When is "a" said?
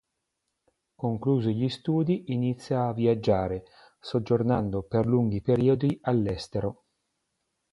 2.87-2.91